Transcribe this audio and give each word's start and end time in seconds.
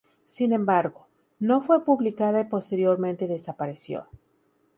Sin 0.25 0.51
embargo, 0.51 1.05
no 1.37 1.61
fue 1.61 1.85
publicada 1.85 2.41
y 2.41 2.45
posteriormente 2.45 3.27
desapareció. 3.27 4.07